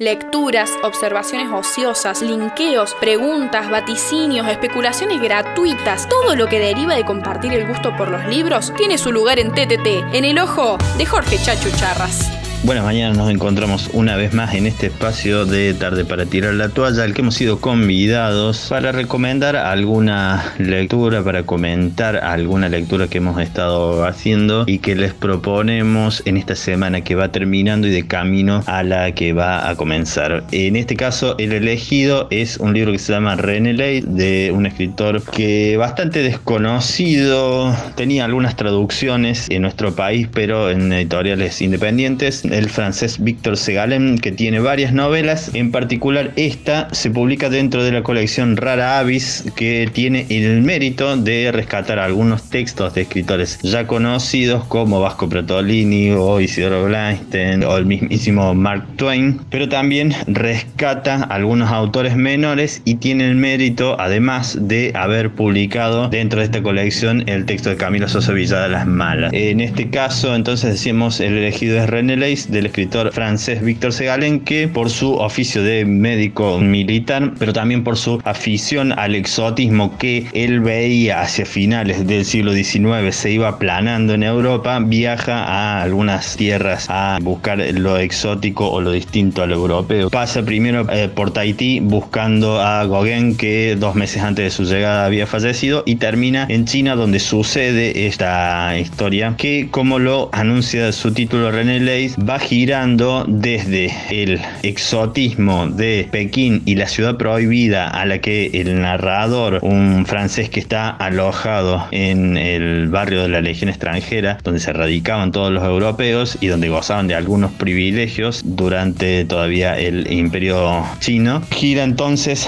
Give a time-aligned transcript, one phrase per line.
[0.00, 7.66] Lecturas, observaciones ociosas, linkeos, preguntas, vaticinios, especulaciones gratuitas, todo lo que deriva de compartir el
[7.66, 11.68] gusto por los libros tiene su lugar en TTT, en el ojo de Jorge Chacho
[11.76, 12.37] Charras.
[12.64, 16.68] Buenas mañanas, nos encontramos una vez más en este espacio de tarde para tirar la
[16.68, 23.18] toalla, al que hemos sido convidados para recomendar alguna lectura, para comentar alguna lectura que
[23.18, 28.08] hemos estado haciendo y que les proponemos en esta semana que va terminando y de
[28.08, 30.42] camino a la que va a comenzar.
[30.50, 34.66] En este caso, el elegido es un libro que se llama René Ley, de un
[34.66, 42.68] escritor que bastante desconocido, tenía algunas traducciones en nuestro país, pero en editoriales independientes el
[42.68, 45.50] francés Victor Segalen, que tiene varias novelas.
[45.54, 51.16] En particular, esta se publica dentro de la colección Rara Avis, que tiene el mérito
[51.16, 57.76] de rescatar algunos textos de escritores ya conocidos como Vasco Pratolini o Isidoro Blainstein o
[57.76, 64.58] el mismísimo Mark Twain, pero también rescata algunos autores menores y tiene el mérito, además
[64.60, 69.32] de haber publicado dentro de esta colección el texto de Camilo Sosa Villada Las Malas.
[69.32, 74.68] En este caso, entonces decimos, el elegido es René Del escritor francés Víctor Segalen, que
[74.68, 80.60] por su oficio de médico militar, pero también por su afición al exotismo que él
[80.60, 86.86] veía hacia finales del siglo XIX se iba aplanando en Europa, viaja a algunas tierras
[86.88, 90.10] a buscar lo exótico o lo distinto a lo europeo.
[90.10, 95.04] Pasa primero eh, por Tahití buscando a Gauguin, que dos meses antes de su llegada
[95.04, 101.12] había fallecido, y termina en China, donde sucede esta historia, que como lo anuncia su
[101.12, 108.04] título René Leys, va girando desde el exotismo de Pekín y la ciudad prohibida a
[108.04, 113.70] la que el narrador, un francés que está alojado en el barrio de la Legión
[113.70, 119.78] extranjera, donde se radicaban todos los europeos y donde gozaban de algunos privilegios durante todavía
[119.78, 122.46] el imperio chino, gira entonces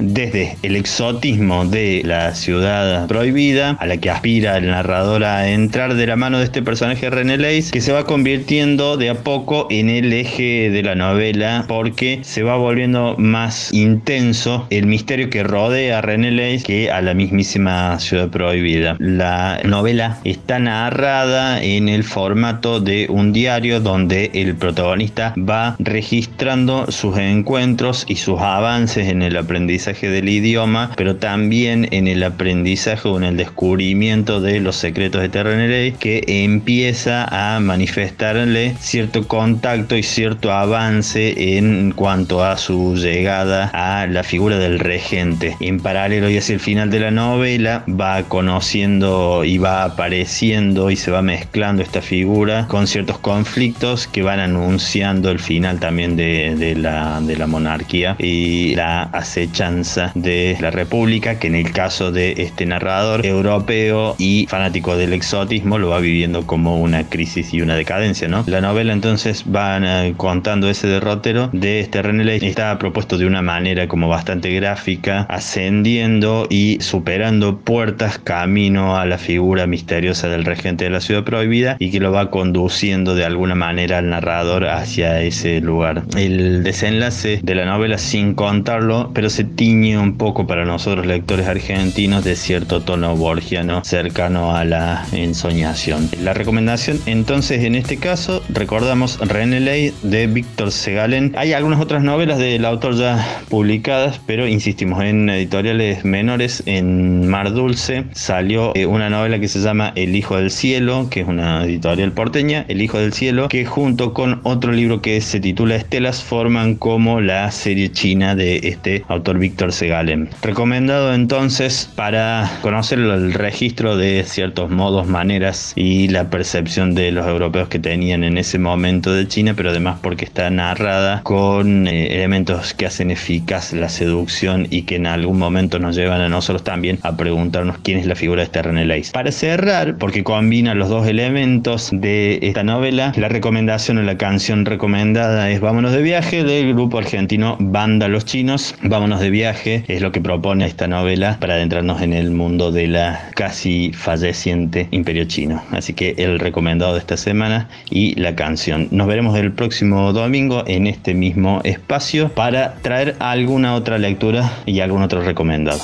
[0.00, 5.94] desde el exotismo de la ciudad prohibida a la que aspira el narrador a entrar
[5.94, 9.88] de la mano de este personaje René Leys, que se va convirtiendo de poco en
[9.90, 15.98] el eje de la novela porque se va volviendo más intenso el misterio que rodea
[15.98, 16.30] a René
[16.64, 18.96] que a la mismísima ciudad prohibida.
[18.98, 26.90] La novela está narrada en el formato de un diario donde el protagonista va registrando
[26.90, 33.08] sus encuentros y sus avances en el aprendizaje del idioma, pero también en el aprendizaje
[33.08, 39.09] o en el descubrimiento de los secretos de René Leys que empieza a manifestarle cierto
[39.26, 45.56] contacto y cierto avance en cuanto a su llegada a la figura del regente.
[45.60, 50.96] En paralelo y hacia el final de la novela va conociendo y va apareciendo y
[50.96, 56.54] se va mezclando esta figura con ciertos conflictos que van anunciando el final también de,
[56.56, 62.66] de, la, monarquía y la acechanza de la república que en el caso de este
[62.66, 68.28] narrador europeo y fanático del exotismo lo va viviendo como una crisis y una decadencia.
[68.46, 72.44] La novela entonces van eh, contando ese derrotero de este René Leigh.
[72.44, 79.16] Está propuesto de una manera como bastante gráfica, ascendiendo y superando puertas camino a la
[79.16, 83.54] figura misteriosa del regente de la ciudad prohibida y que lo va conduciendo de alguna
[83.54, 86.02] manera al narrador hacia ese lugar.
[86.18, 91.48] El desenlace de la novela, sin contarlo, pero se tiñe un poco para nosotros lectores
[91.48, 96.10] argentinos de cierto tono borgiano cercano a la ensoñación.
[96.22, 98.42] La recomendación entonces en este caso,
[98.90, 101.32] recordamos René Ley de Víctor Segalen.
[101.36, 106.64] Hay algunas otras novelas del autor ya publicadas, pero insistimos en editoriales menores.
[106.66, 111.20] En Mar Dulce salió eh, una novela que se llama El Hijo del Cielo, que
[111.20, 115.38] es una editorial porteña, El Hijo del Cielo, que junto con otro libro que se
[115.38, 120.30] titula Estelas forman como la serie china de este autor Víctor Segalen.
[120.42, 127.24] Recomendado entonces para conocer el registro de ciertos modos, maneras y la percepción de los
[127.28, 132.14] europeos que tenían en ese momento de China, pero además porque está narrada con eh,
[132.14, 136.64] elementos que hacen eficaz la seducción y que en algún momento nos llevan a nosotros
[136.64, 139.10] también a preguntarnos quién es la figura de este René Leis.
[139.10, 144.64] Para cerrar, porque combina los dos elementos de esta novela, la recomendación o la canción
[144.64, 148.74] recomendada es Vámonos de viaje del grupo argentino Banda Los Chinos.
[148.82, 152.86] Vámonos de viaje es lo que propone esta novela para adentrarnos en el mundo de
[152.86, 155.62] la casi falleciente imperio chino.
[155.70, 160.64] Así que el recomendado de esta semana y la canción nos veremos el próximo domingo
[160.66, 165.80] en este mismo espacio para traer alguna otra lectura y algún otro recomendado.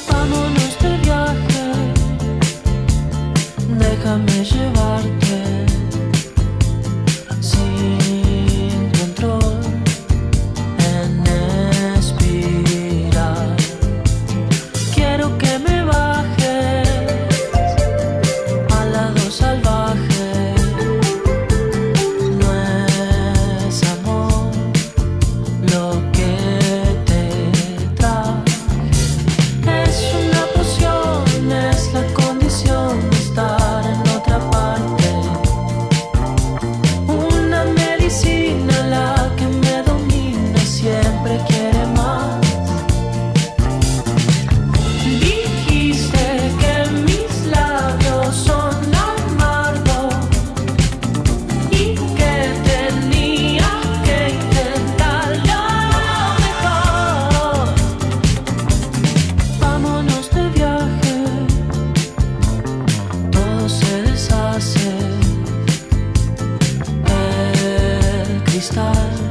[68.60, 69.25] stars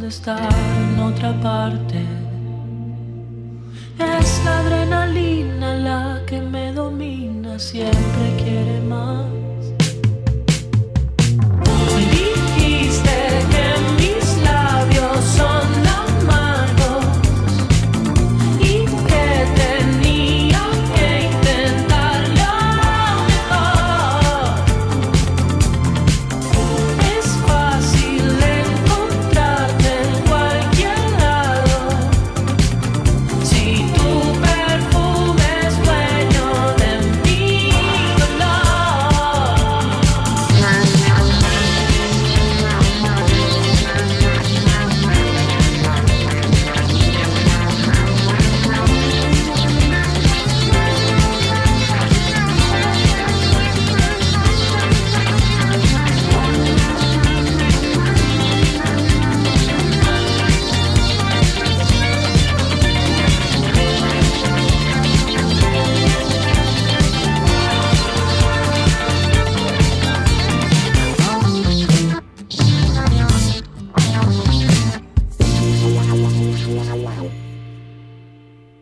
[0.00, 2.00] de estar en otra parte.
[3.98, 9.59] Es la adrenalina la que me domina, siempre quiere más.